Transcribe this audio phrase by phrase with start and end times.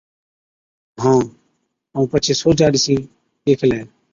[1.01, 1.23] هان،
[1.93, 2.99] ائُون پڇي سُورجا ڏِسِين
[3.45, 3.81] ڏيکلَي،